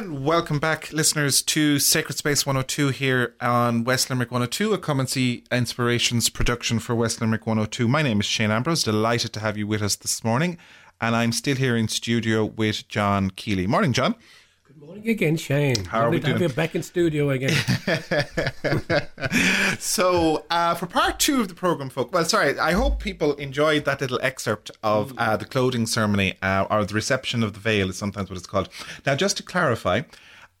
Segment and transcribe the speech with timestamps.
[0.00, 4.98] And welcome back, listeners, to Sacred Space 102 here on West Limerick 102, a Come
[4.98, 7.86] and See Inspirations production for West Limerick 102.
[7.86, 8.82] My name is Shane Ambrose.
[8.82, 10.56] Delighted to have you with us this morning.
[11.02, 13.66] And I'm still here in studio with John Keeley.
[13.66, 14.14] Morning, John.
[14.80, 15.84] Morning again, Shane.
[15.84, 16.50] How are we to have doing?
[16.50, 17.54] you back in studio again.
[19.78, 23.84] So, uh, for part two of the program, folk, well, sorry, I hope people enjoyed
[23.84, 27.90] that little excerpt of uh, the clothing ceremony uh, or the reception of the veil,
[27.90, 28.68] is sometimes what it's called.
[29.06, 30.02] Now, just to clarify,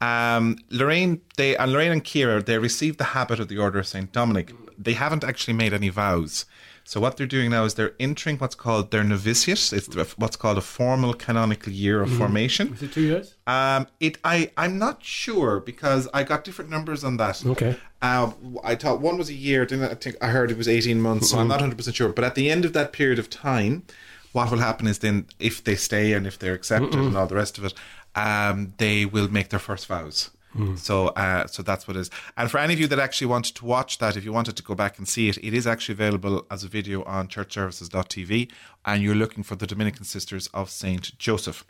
[0.00, 3.86] um, Lorraine, they and Lorraine and Kira, they received the habit of the Order of
[3.86, 4.52] Saint Dominic.
[4.78, 6.44] They haven't actually made any vows.
[6.90, 9.72] So what they're doing now is they're entering what's called their novitiate.
[9.72, 9.86] It's
[10.16, 12.72] what's called a formal canonical year of formation.
[12.72, 13.36] Is it two years?
[13.46, 17.46] Um, it I I'm not sure because I got different numbers on that.
[17.46, 17.76] Okay.
[18.02, 18.32] Uh,
[18.64, 19.64] I thought one was a year.
[19.66, 21.30] Then I think I heard it was 18 months.
[21.30, 22.08] So I'm not 100 percent sure.
[22.08, 23.84] But at the end of that period of time,
[24.32, 27.36] what will happen is then if they stay and if they're accepted and all the
[27.36, 27.74] rest of it,
[28.16, 30.30] um, they will make their first vows.
[30.76, 32.10] So, uh, so that's what it is.
[32.36, 34.62] And for any of you that actually wanted to watch that, if you wanted to
[34.62, 38.50] go back and see it, it is actually available as a video on churchservices.tv.
[38.84, 41.64] And you're looking for the Dominican Sisters of Saint Joseph.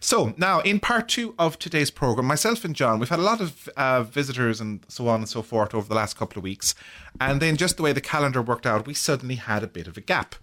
[0.00, 3.40] So now, in part two of today's program, myself and John, we've had a lot
[3.40, 6.74] of uh, visitors and so on and so forth over the last couple of weeks.
[7.18, 9.96] And then just the way the calendar worked out, we suddenly had a bit of
[9.96, 10.34] a gap.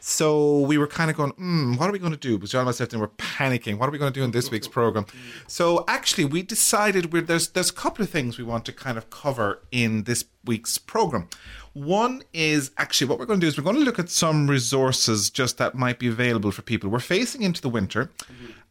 [0.00, 2.36] So we were kind of going, mm, what are we going to do?
[2.36, 3.78] Because John and myself then were panicking.
[3.78, 5.06] What are we going to do in this week's program?
[5.48, 8.98] So actually, we decided we're, there's there's a couple of things we want to kind
[8.98, 11.28] of cover in this week's program.
[11.72, 14.48] One is actually what we're going to do is we're going to look at some
[14.48, 16.88] resources just that might be available for people.
[16.88, 18.10] We're facing into the winter.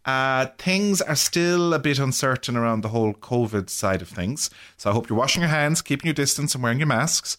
[0.06, 4.50] Uh, things are still a bit uncertain around the whole COVID side of things.
[4.78, 7.38] So I hope you're washing your hands, keeping your distance, and wearing your masks.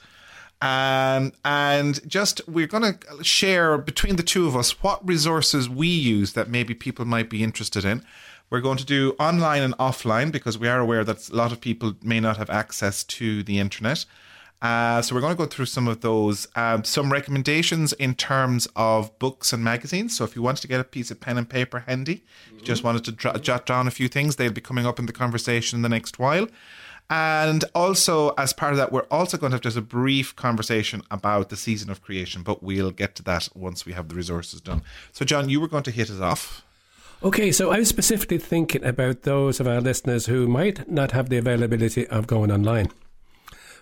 [0.62, 5.88] Um, and just we're going to share between the two of us what resources we
[5.88, 8.02] use that maybe people might be interested in.
[8.48, 11.60] We're going to do online and offline because we are aware that a lot of
[11.60, 14.06] people may not have access to the internet.
[14.62, 18.66] Uh, so we're going to go through some of those, um, some recommendations in terms
[18.74, 20.16] of books and magazines.
[20.16, 22.24] So if you wanted to get a piece of pen and paper handy,
[22.55, 25.12] you just wanted to jot down a few things, they'll be coming up in the
[25.12, 26.48] conversation in the next while.
[27.08, 31.02] And also, as part of that, we're also going to have just a brief conversation
[31.11, 34.61] about the season of creation, but we'll get to that once we have the resources
[34.61, 34.83] done.
[35.12, 36.64] So, John, you were going to hit us off.
[37.22, 41.28] Okay, so I was specifically thinking about those of our listeners who might not have
[41.28, 42.90] the availability of going online.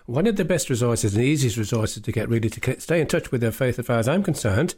[0.05, 3.31] One of the best resources and easiest resources to get really to stay in touch
[3.31, 4.75] with their faith, as far as I'm concerned,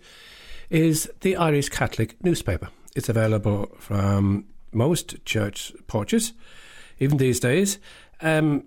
[0.70, 2.70] is the Irish Catholic newspaper.
[2.96, 6.34] It's available from most church porches,
[7.00, 7.78] even these days.
[8.22, 8.66] Um,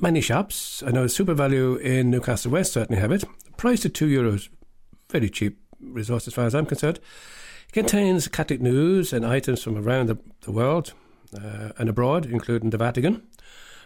[0.00, 3.24] many shops, I know SuperValu in Newcastle West certainly have it,
[3.56, 4.48] priced at two euros.
[5.10, 7.00] Very cheap resource as far as I'm concerned.
[7.68, 10.92] It contains Catholic news and items from around the, the world
[11.34, 13.22] uh, and abroad, including the Vatican.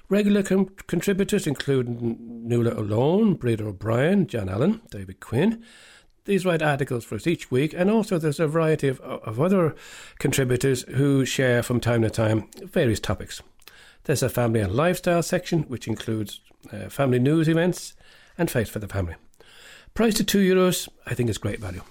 [0.09, 5.63] Regular com- contributors include Nuala O'Loan, Breda O'Brien, John Allen, David Quinn.
[6.25, 9.75] These write articles for us each week, and also there's a variety of, of other
[10.19, 13.43] contributors who share from time to time various topics.
[14.05, 16.41] There's a family and lifestyle section, which includes
[16.73, 17.95] uh, family news events
[18.37, 19.15] and faith for the family.
[19.95, 21.83] Price to two euros, I think is great value.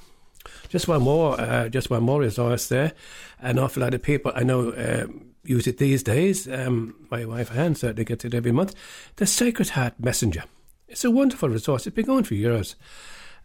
[0.70, 2.94] Just one more, uh, just one more resource there.
[3.40, 5.08] An awful lot of people I know uh,
[5.44, 6.48] use it these days.
[6.48, 8.74] Um, my wife Anne certainly gets it every month.
[9.18, 10.44] The Sacred Heart Messenger.
[10.88, 11.88] It's a wonderful resource.
[11.88, 12.76] It's been going for years.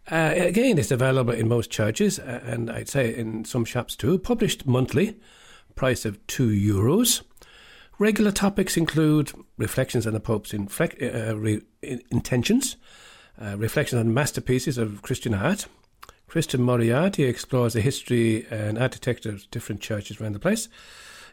[0.09, 4.17] Uh, again, it's available in most churches, uh, and I'd say in some shops too.
[4.17, 5.19] Published monthly,
[5.75, 7.21] price of two euros.
[7.99, 12.75] Regular topics include reflections on the Pope's inflec- uh, re- intentions,
[13.41, 15.65] uh, reflections on masterpieces of Christian art.
[16.27, 20.69] Christian Moriarty explores the history and architecture of different churches around the place.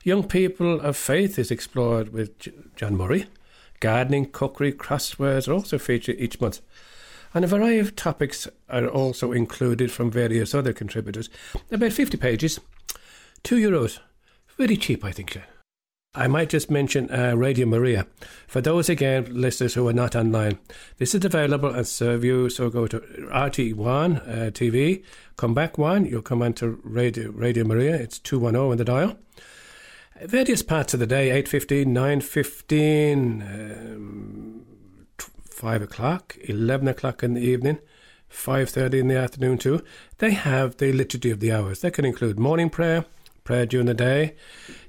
[0.05, 3.27] Young People of Faith is explored with J- John Murray.
[3.81, 6.63] Gardening, cookery, crosswords are also featured each month.
[7.35, 11.29] And a variety of topics are also included from various other contributors.
[11.71, 12.59] About 50 pages,
[13.43, 13.99] two euros.
[14.57, 15.37] Very cheap, I think.
[16.17, 18.07] I might just mention uh, Radio Maria.
[18.47, 20.61] For those, again, listeners who are not online,
[20.99, 22.53] this is available at Saorview.
[22.53, 25.03] So go to RT1 uh, TV,
[25.37, 27.97] come back one, you'll come onto Radio, Radio Maria.
[27.97, 29.19] It's 210 in the dial.
[30.22, 34.65] Various parts of the day, 8.15, 9.15, um,
[35.19, 37.81] 5 o'clock, 11 o'clock in the evening,
[38.31, 39.83] 5.30 in the afternoon too.
[40.19, 41.81] They have the liturgy of the hours.
[41.81, 43.05] That can include morning prayer,
[43.45, 44.35] prayer during the day.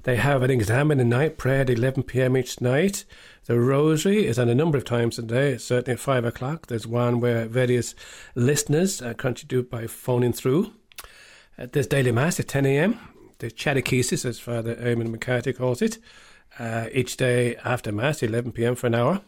[0.04, 2.38] They have an exam in the night, prayer at 11 p.m.
[2.38, 3.06] each night.
[3.46, 6.68] The rosary is on a number of times a day, certainly at 5 o'clock.
[6.68, 7.94] There's one where various
[8.34, 10.74] listeners uh, contribute by phoning through.
[11.58, 13.00] Uh, there's daily mass at 10 a.m.
[13.40, 16.00] The catechesis, as Father Eamon McCarthy calls it,
[16.58, 19.22] uh, each day after Mass, 11 pm for an hour.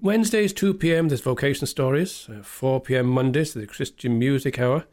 [0.00, 2.28] Wednesdays, 2 pm, there's vocation stories.
[2.28, 4.84] Uh, 4 pm Mondays, the Christian music hour.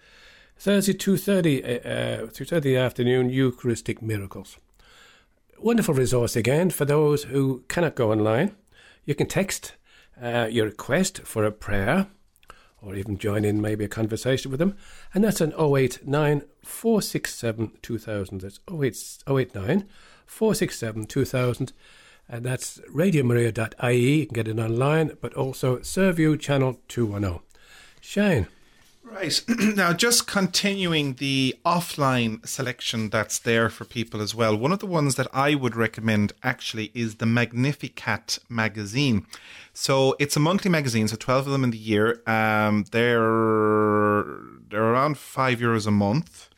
[0.60, 4.58] Thursday, 2.30 uh, uh, afternoon, Eucharistic miracles.
[5.58, 8.54] Wonderful resource again for those who cannot go online.
[9.06, 9.76] You can text
[10.22, 12.08] uh, your request for a prayer
[12.82, 14.76] or even join in maybe a conversation with them.
[15.14, 18.42] And that's an 089 467 2000.
[18.42, 19.88] That's 089
[20.26, 21.74] 467 2000.
[22.28, 24.20] And that's radiomaria.ie.
[24.20, 27.40] You can get it online, but also Saorview Channel 210.
[28.02, 28.48] Shane.
[29.12, 29.42] Right.
[29.76, 34.56] now, just continuing the offline selection that's there for people as well.
[34.56, 39.26] One of the ones that I would recommend actually is the Magnificat magazine.
[39.74, 42.22] So it's a monthly magazine, so 12 of them in the year.
[42.28, 44.26] Um, they're,
[44.70, 46.50] they're around five euros a month.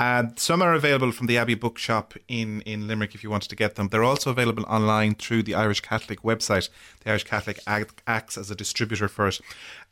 [0.00, 3.54] Uh, some are available from the Abbey Bookshop in, in Limerick if you wanted to
[3.54, 3.88] get them.
[3.88, 6.70] They're also available online through the Irish Catholic website.
[7.00, 9.42] The Irish Catholic act, acts as a distributor for it.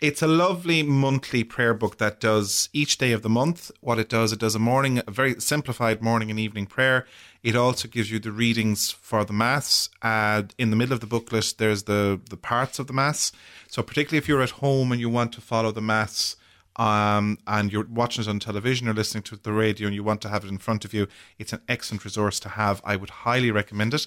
[0.00, 3.70] It's a lovely monthly prayer book that does each day of the month.
[3.82, 7.06] What it does, it does a morning, a very simplified morning and evening prayer.
[7.42, 9.90] It also gives you the readings for the Mass.
[10.00, 13.30] Uh, in the middle of the booklet, there's the, the parts of the Mass.
[13.66, 16.36] So, particularly if you're at home and you want to follow the Mass,
[16.78, 20.20] um, and you're watching it on television or listening to the radio and you want
[20.22, 21.08] to have it in front of you,
[21.38, 22.80] it's an excellent resource to have.
[22.84, 24.06] I would highly recommend it.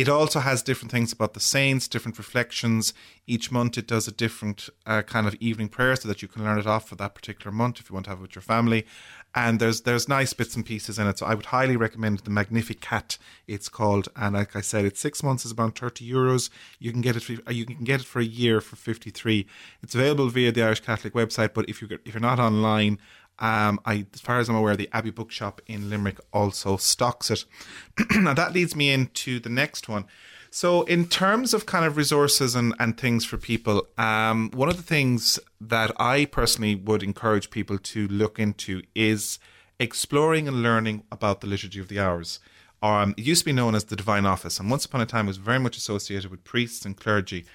[0.00, 2.94] It also has different things about the saints, different reflections.
[3.26, 6.42] Each month it does a different uh, kind of evening prayer so that you can
[6.42, 8.42] learn it off for that particular month if you want to have it with your
[8.42, 8.86] family
[9.34, 11.18] and there's there's nice bits and pieces in it.
[11.18, 13.18] So I would highly recommend the Magnificat.
[13.46, 16.50] It's called, and like I said, it's six months is about thirty euros.
[16.78, 17.22] You can get it.
[17.22, 19.46] For, uh, you can get it for a year for fifty three.
[19.82, 22.98] It's available via the Irish Catholic website, but if you if you're not online.
[23.40, 27.44] Um, I, as far as I'm aware, the Abbey Bookshop in Limerick also stocks it.
[28.16, 30.04] now that leads me into the next one.
[30.52, 34.76] So, in terms of kind of resources and, and things for people, um, one of
[34.76, 39.38] the things that I personally would encourage people to look into is
[39.78, 42.40] exploring and learning about the Liturgy of the Hours.
[42.82, 45.26] Um, it used to be known as the Divine Office, and once upon a time
[45.26, 47.46] was very much associated with priests and clergy.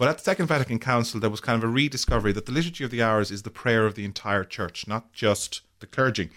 [0.00, 2.84] But at the Second Vatican Council, there was kind of a rediscovery that the Liturgy
[2.84, 6.30] of the Hours is the prayer of the entire church, not just the clergy.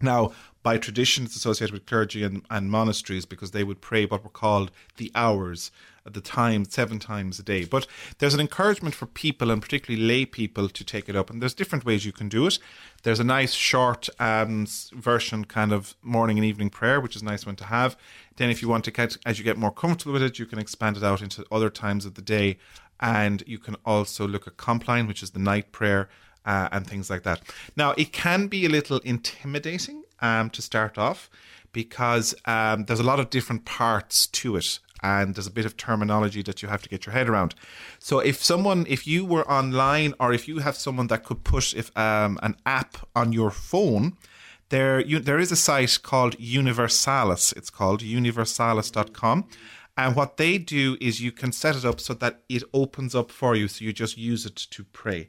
[0.00, 0.30] Now,
[0.66, 4.28] by tradition, it's associated with clergy and, and monasteries because they would pray what were
[4.28, 5.70] called the hours
[6.04, 7.64] at the time, seven times a day.
[7.64, 7.86] But
[8.18, 11.30] there's an encouragement for people and particularly lay people to take it up.
[11.30, 12.58] And there's different ways you can do it.
[13.04, 17.26] There's a nice short um, version, kind of morning and evening prayer, which is a
[17.26, 17.96] nice one to have.
[18.34, 20.58] Then, if you want to get, as you get more comfortable with it, you can
[20.58, 22.58] expand it out into other times of the day.
[22.98, 26.08] And you can also look at Compline, which is the night prayer
[26.44, 27.42] uh, and things like that.
[27.76, 31.30] Now, it can be a little intimidating um, to start off
[31.72, 35.76] because um, there's a lot of different parts to it and there's a bit of
[35.76, 37.54] terminology that you have to get your head around.
[37.98, 41.74] So if someone, if you were online or if you have someone that could push
[41.74, 44.16] if um, an app on your phone,
[44.68, 47.52] there you, there is a site called Universalis.
[47.52, 49.46] It's called universalis.com.
[49.98, 53.30] And what they do is you can set it up so that it opens up
[53.30, 53.68] for you.
[53.68, 55.26] So you just use it to pray.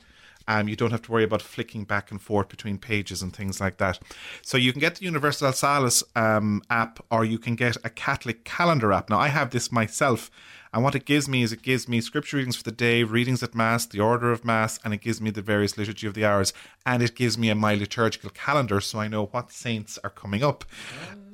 [0.48, 3.60] Um, you don't have to worry about flicking back and forth between pages and things
[3.60, 4.00] like that.
[4.42, 8.44] So you can get the Universal Universalis um, app or you can get a Catholic
[8.44, 9.10] calendar app.
[9.10, 10.32] Now, I have this myself.
[10.74, 13.42] And what it gives me is it gives me scripture readings for the day, readings
[13.42, 16.26] at Mass, the order of Mass, and it gives me the various liturgy of the
[16.26, 16.54] hours.
[16.86, 20.44] And it gives me a, my liturgical calendar so I know what saints are coming
[20.44, 20.66] up.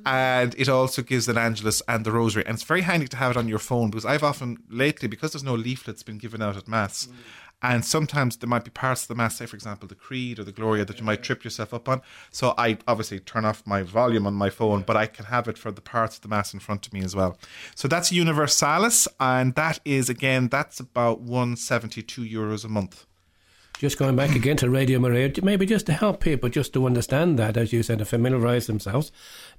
[0.06, 2.44] And it also gives an Angelus and the Rosary.
[2.46, 5.32] And it's very handy to have it on your phone because I've often, lately, because
[5.32, 7.08] there's no leaflets been given out at Mass,
[7.64, 10.44] and sometimes there might be parts of the Mass, say, for example, the Creed or
[10.44, 12.02] the Gloria, that you might trip yourself up on.
[12.30, 15.56] So I obviously turn off my volume on my phone, but I can have it
[15.56, 17.38] for the parts of the Mass in front of me as well.
[17.74, 23.06] So that's Universalis, and that is, again, that's about 172 euros a month.
[23.78, 27.38] Just going back again to Radio Maria, maybe just to help people just to understand
[27.38, 29.10] that, as you said, to familiarise themselves.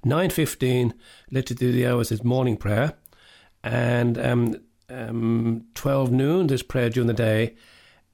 [0.04, 0.92] 9.15,
[1.32, 2.94] Liturgy of the Hours is morning prayer,
[3.64, 7.56] and um, um, 12 noon, there's prayer during the day,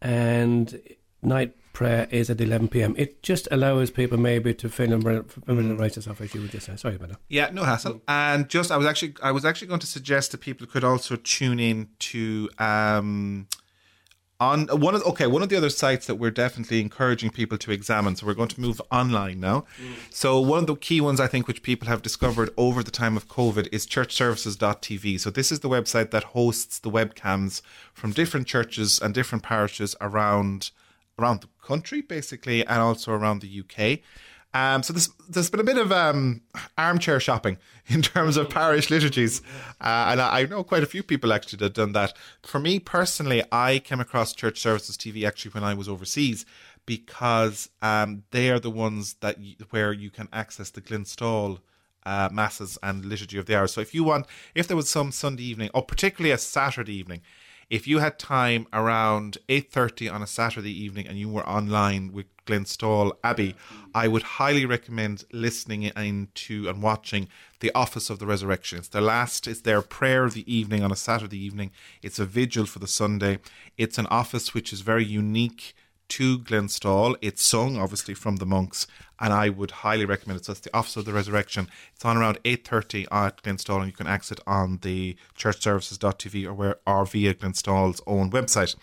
[0.02, 0.80] and
[1.22, 2.94] night prayer is at 11 p.m.
[2.98, 6.78] It just allows people maybe to familiarize themselves, as you were just saying.
[6.78, 7.18] Sorry about that.
[7.28, 8.02] Yeah, no hassle.
[8.08, 11.16] And just, I was actually, I was actually going to suggest that people could also
[11.16, 13.48] tune in to um,
[14.42, 17.70] on one of okay one of the other sites that we're definitely encouraging people to
[17.70, 19.64] examine so we're going to move online now.
[19.80, 19.94] Mm.
[20.10, 23.16] so one of the key ones i think which people have discovered over the time
[23.16, 27.62] of covid is churchservices.tv so this is the website that hosts the webcams
[27.94, 30.70] from different churches and different parishes around
[31.18, 34.00] around the country basically and also around the uk
[34.54, 36.42] Um, so there's, there's been a bit of um,
[36.76, 37.56] armchair shopping
[37.86, 39.40] in terms of parish liturgies.
[39.80, 42.14] Uh, and I, I, know quite a few people actually that have done that.
[42.42, 46.44] For me personally, I came across Church Services TV actually when I was overseas
[46.84, 49.38] because um, they are the ones that
[49.70, 51.60] where you can access the Glenstal
[52.04, 53.72] uh, masses and liturgy of the hours.
[53.72, 57.22] So if you want, if there was some Sunday evening, or particularly a Saturday evening,
[57.72, 62.26] if you had time around 8.30 on a Saturday evening and you were online with
[62.44, 63.56] Glenstal Abbey,
[63.94, 67.28] I would highly recommend listening into and watching
[67.60, 68.76] The Office of the Resurrection.
[68.76, 71.70] It's their last, it's their prayer of the evening on a Saturday evening.
[72.02, 73.38] It's a vigil for the Sunday.
[73.78, 75.74] It's an office which is very unique
[76.12, 77.16] to Glenstal.
[77.22, 78.86] It's sung obviously from the monks,
[79.18, 80.44] and I would highly recommend it.
[80.44, 81.68] So it's the Office of the Resurrection.
[81.94, 86.46] It's on around eight thirty at Glenstal, and you can access it on the churchservices.tv
[86.46, 88.76] or where or via Glenstal's own website.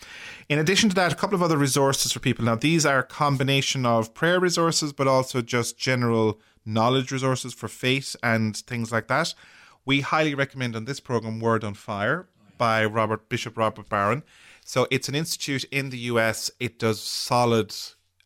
[0.47, 2.45] In addition to that, a couple of other resources for people.
[2.45, 7.67] Now these are a combination of prayer resources, but also just general knowledge resources for
[7.67, 9.35] faith and things like that.
[9.85, 14.23] We highly recommend on this program Word on Fire by Robert Bishop Robert Barron.
[14.69, 16.51] So it's an institute in the US.
[16.59, 17.75] It does solid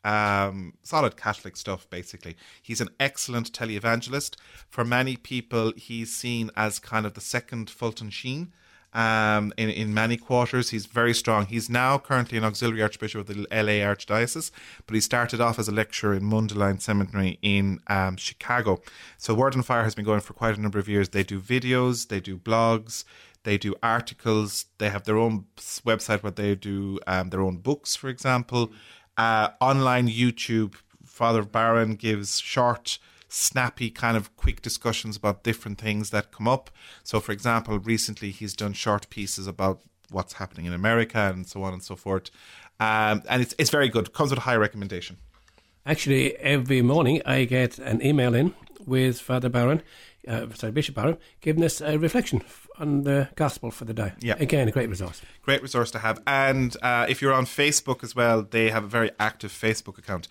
[0.04, 2.36] um, solid Catholic stuff, basically.
[2.62, 4.36] He's an excellent televangelist.
[4.70, 8.52] For many people, he's seen as kind of the second Fulton Sheen
[8.94, 10.72] um, in, in many quarters.
[10.72, 11.46] He's very strong.
[11.46, 14.52] He's now currently an auxiliary archbishop of the LA Archdiocese,
[14.86, 18.82] but he started off as a lecturer in Mundelein Seminary in um, Chicago.
[19.18, 21.08] So Word on Fire has been going for quite a number of years.
[21.08, 23.06] They do videos, they do blogs,
[23.44, 24.66] they do articles.
[24.78, 28.72] They have their own website where they do um, their own books, for example.
[29.18, 32.98] Uh, online YouTube, Father Barron gives short,
[33.28, 36.70] snappy, kind of quick discussions about different things that come up.
[37.04, 41.64] So, for example, recently he's done short pieces about what's happening in America and so
[41.64, 42.30] on and so forth.
[42.80, 44.14] Um, and it's, it's very good.
[44.14, 45.18] Comes with a high recommendation.
[45.86, 48.54] Actually, every morning I get an email in
[48.86, 49.82] with Father Barron,
[50.25, 52.42] uh, sorry, Bishop Barron, giving us a reflection
[52.80, 54.13] on the gospel for the day.
[54.22, 54.36] Yeah.
[54.40, 55.22] Again, a great resource.
[55.42, 56.22] Great resource to have.
[56.25, 60.30] And uh, if you're on Facebook as well, they have a very active Facebook account.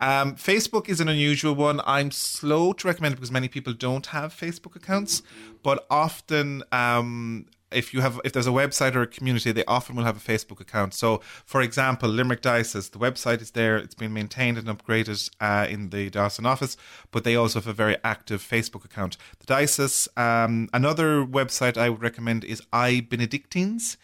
[0.00, 1.80] Um, Facebook is an unusual one.
[1.84, 5.22] I'm slow to recommend it because many people don't have Facebook accounts,
[5.64, 9.96] but often um, if you have if there's a website or a community, they often
[9.96, 10.94] will have a Facebook account.
[10.94, 13.76] So, for example, Limerick Diocese, the website is there.
[13.76, 16.76] It's been maintained and upgraded uh, in the diocesan office,
[17.10, 19.16] but they also have a very active Facebook account.
[19.40, 23.96] The diocese, um, another website I would recommend is iBenedictines.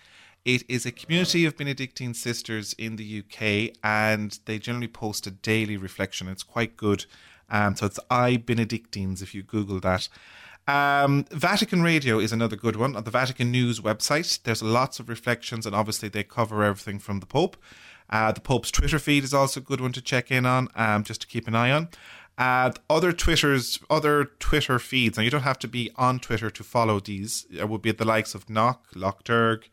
[0.45, 5.31] It is a community of Benedictine sisters in the UK, and they generally post a
[5.31, 6.29] daily reflection.
[6.29, 7.05] It's quite good.
[7.51, 10.09] Um, so it's iBenedictines if you Google that.
[10.69, 14.43] Um, Vatican Radio is another good one on the Vatican News website.
[14.43, 17.57] There's lots of reflections, and obviously they cover everything from the Pope.
[18.11, 21.05] Uh, the Pope's Twitter feed is also a good one to check in on, um,
[21.05, 21.89] just to keep an eye on.
[22.37, 25.17] Uh, other Twitters, other Twitter feeds.
[25.17, 27.47] Now you don't have to be on Twitter to follow these.
[27.51, 29.71] It would be the likes of Knock, Lough Derg,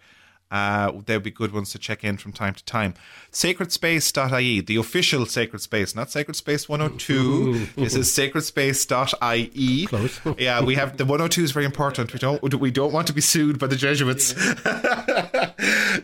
[0.52, 2.94] uh, they'll be good ones to check in from time to time.
[3.32, 7.68] Sacredspace.ie, the official Sacred Space, not Sacred Space 102.
[7.75, 9.86] this is sacredspace.ie.
[9.88, 10.20] Close.
[10.38, 12.14] yeah, we have the 102 is very important.
[12.14, 14.36] We don't we don't want to be sued by the Jesuits.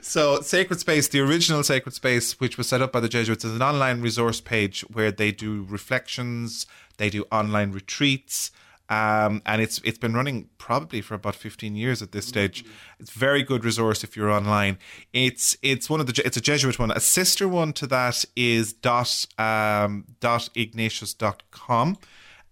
[0.07, 3.55] so Sacred Space, the original Sacred Space, which was set up by the Jesuits, is
[3.55, 6.65] an online resource page where they do reflections,
[6.97, 8.51] they do online retreats.
[8.91, 12.65] Um, and it's it's been running probably for about 15 years at this stage.
[12.99, 14.79] It's very good resource if you're online.
[15.13, 16.91] It's it's one of the it's a Jesuit one.
[16.91, 21.97] A sister one to that is dot um, dot ignatius.com.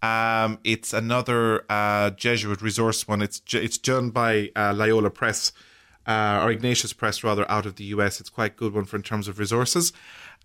[0.02, 3.22] Um, it's another uh, Jesuit resource one.
[3.22, 5.52] It's it's done by uh, Loyola Press
[6.08, 8.22] uh, or Ignatius Press rather out of the US.
[8.22, 9.92] It's quite good one for in terms of resources.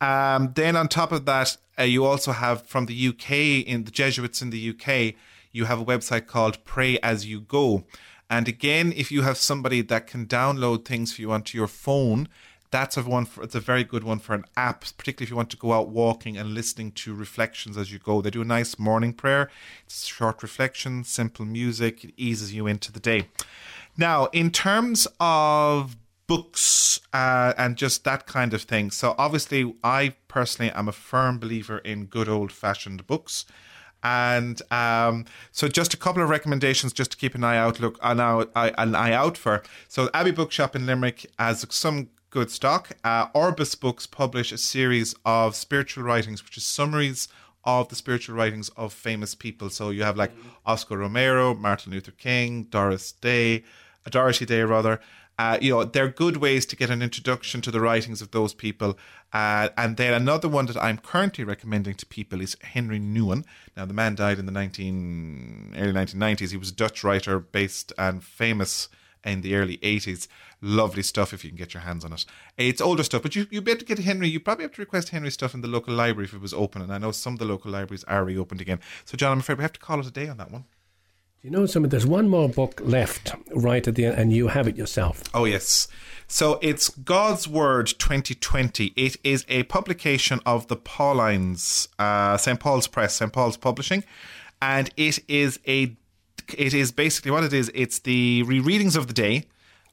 [0.01, 3.31] Um, then on top of that, uh, you also have from the UK
[3.65, 5.15] in the Jesuits in the UK
[5.55, 7.85] you have a website called Pray As You Go.
[8.29, 12.29] And again, if you have somebody that can download things for you onto your phone,
[12.73, 15.37] that's a one for, it's a very good one for an app, particularly if you
[15.37, 18.21] want to go out walking and listening to reflections as you go.
[18.21, 19.49] They do a nice morning prayer.
[19.87, 22.03] It's short reflection, simple music.
[22.03, 23.29] It eases you into the day.
[23.97, 25.97] Now, in terms of
[26.27, 28.91] books uh, and just that kind of thing.
[28.91, 33.45] So obviously, I personally am a firm believer in good old fashioned books.
[34.05, 37.99] And um, so, just a couple of recommendations, just to keep an eye out, look
[38.03, 39.63] an eye, an eye out for.
[39.89, 42.91] So, Abbey Bookshop in Limerick has some good stock.
[43.03, 47.29] Uh, Orbis Books publish a series of spiritual writings, which is summaries
[47.65, 49.71] of the spiritual writings of famous people.
[49.71, 50.33] So you have like
[50.67, 53.65] Oscar Romero, Martin Luther King, Doris Day,
[54.05, 55.01] a Dorothy Day rather.
[55.39, 58.55] Uh, you know, they're good ways to get an introduction to the writings of those
[58.55, 58.97] people.
[59.33, 63.45] Uh, and then another one that I'm currently recommending to people is Henri Nouwen.
[63.77, 66.51] Now, the man died in the 19 early 1990s.
[66.51, 68.89] He was a Dutch writer based and famous
[69.25, 70.29] in the early 80s.
[70.61, 72.25] Lovely stuff if you can get your hands on it.
[72.57, 74.29] It's older stuff, but you, you be able to get Henri.
[74.29, 76.81] You probably have to request Henri stuff in the local library if it was open.
[76.81, 78.81] And I know some of the local libraries are reopened again.
[79.05, 80.65] So, John, I'm afraid we have to call it a day on that one.
[81.45, 81.91] You know, something.
[81.91, 85.23] There's one more book left right at the end, and you have it yourself.
[85.35, 85.89] Oh yes.
[86.27, 88.95] So it's God's Word 2020.
[88.97, 94.05] It is a publication of the Paulines, uh, St Paul's Press, St Paul's Publishing,
[94.63, 95.95] and it is a.
[96.57, 97.71] It is basically what it is.
[97.75, 99.45] It's the rereadings of the day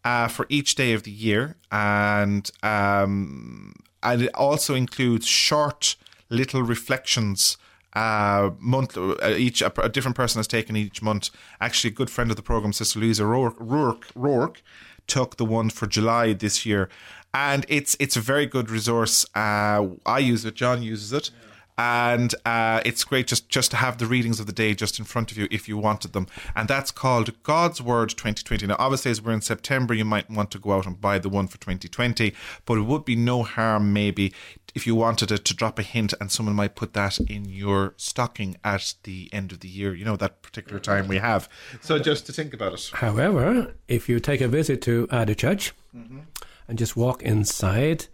[0.05, 5.97] uh, for each day of the year, and um, and it also includes short
[6.29, 7.57] little reflections
[7.93, 11.29] uh, month uh, each a, a, different person has taken each month.
[11.59, 14.61] Actually, a good friend of the program, Sister Louisa Rourke, Rourke, Rourke
[15.07, 16.89] took the one for July this year,
[17.33, 19.25] and it's it's a very good resource.
[19.35, 20.55] Uh, I use it.
[20.55, 21.31] John uses it.
[21.77, 25.05] And uh, it's great just just to have the readings of the day just in
[25.05, 29.09] front of you if you wanted them and that's called god's word 2020 now obviously
[29.09, 31.57] as we're in september you might want to go out and buy the one for
[31.57, 32.33] 2020
[32.65, 34.31] but it would be no harm maybe
[34.73, 37.93] if you wanted it to drop a hint and someone might put that in your
[37.97, 39.93] stocking at the end of the year.
[39.93, 41.49] You know that particular time we have.
[41.81, 42.91] So just to think about it.
[42.93, 46.19] However if you take a visit to Ada Church mm-hmm.
[46.67, 48.07] and just walk inside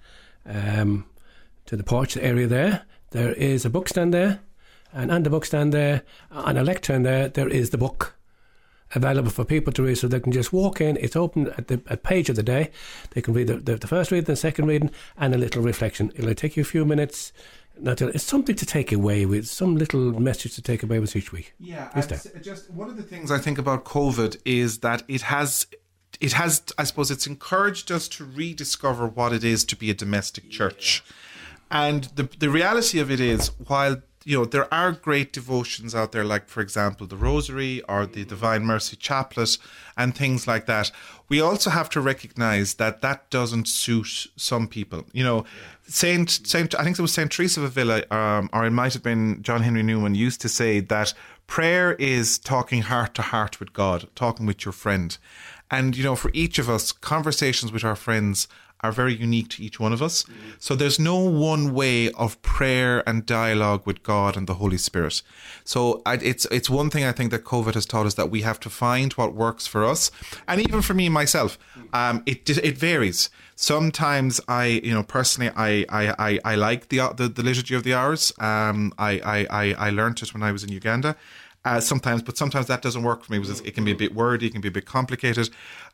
[0.46, 1.06] um,
[1.66, 4.42] to the porch area there there is a book stand there,
[4.94, 8.17] and on the book stand there, on a lectern there, there is the book
[8.96, 10.98] available for people to read so they can just walk in.
[10.98, 12.72] It's open at the at page of the day.
[13.12, 16.12] They can read the, the, the first reading, the second reading, and a little reflection.
[16.16, 17.32] It'll take you a few minutes.
[17.80, 21.32] Not it's something to take away with, some little message to take away with each
[21.32, 21.54] week.
[21.60, 21.90] Yeah,
[22.42, 25.68] just one of the things I think about COVID is that it has
[26.20, 29.94] it has, I suppose, it's encouraged us to rediscover what it is to be a
[29.94, 31.04] domestic church.
[31.06, 31.88] Yeah.
[31.88, 36.12] And the the reality of it is, while you know there are great devotions out
[36.12, 39.58] there, like for example the Rosary or the Divine Mercy Chaplet
[39.96, 40.92] and things like that,
[41.30, 45.06] we also have to recognize that that doesn't suit some people.
[45.14, 45.46] You know,
[45.88, 49.04] Saint Saint I think it was Saint Teresa of Avila, um, or it might have
[49.04, 51.14] been John Henry Newman used to say that
[51.48, 55.18] prayer is talking heart to heart with God, talking with your friend.
[55.70, 58.48] And, you know, for each of us, conversations with our friends
[58.82, 60.26] are very unique to each one of us.
[60.60, 65.22] So there's no one way of prayer and dialogue with God and the Holy Spirit.
[65.64, 68.42] So I, it's it's one thing I think that COVID has taught us that we
[68.42, 70.12] have to find what works for us,
[70.48, 71.58] and even for me myself,
[71.94, 73.30] um, it it varies.
[73.56, 77.84] Sometimes I, you know, personally, I I, I, I like the, the, the liturgy of
[77.84, 78.32] the hours.
[78.40, 81.16] Um, I I I learned it when I was in Uganda.
[81.66, 84.16] Uh, sometimes, but sometimes that doesn't work for me because it can be a bit
[84.16, 85.50] wordy, it can be a bit complicated.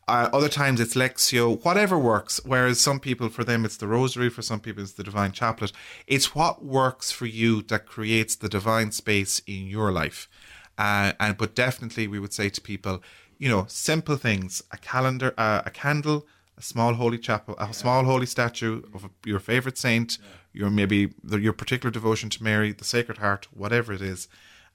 [0.08, 2.42] Uh, other times it's Lectio, whatever works.
[2.44, 4.30] Whereas some people, for them, it's the Rosary.
[4.30, 5.72] For some people, it's the Divine Chaplet.
[6.08, 10.28] It's what works for you that creates the divine space in your life.
[10.78, 13.02] Uh, and but definitely, we would say to people,
[13.38, 16.26] you know, simple things: a calendar, uh, a candle,
[16.58, 17.72] a small holy chapel, a yeah.
[17.72, 20.62] small holy statue of your favorite saint, yeah.
[20.62, 24.28] your maybe the, your particular devotion to Mary, the Sacred Heart, whatever it is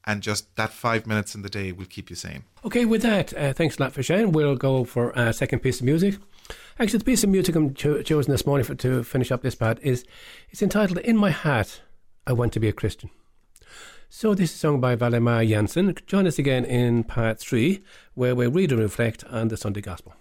[0.07, 2.45] and just that five minutes in the day will keep you sane.
[2.65, 4.33] Okay, with that, uh, thanks a lot for sharing.
[4.33, 6.17] We'll go for a second piece of music.
[6.79, 9.55] Actually, the piece of music I'm cho- chosen this morning for, to finish up this
[9.55, 10.05] part is
[10.51, 11.83] it's entitled "In My Heart,
[12.27, 13.11] I Want to Be a Christian."
[14.09, 15.95] So this is sung by ValLimar Jansen.
[16.07, 17.83] Join us again in part three,
[18.15, 20.15] where we read and reflect on the Sunday Gospel.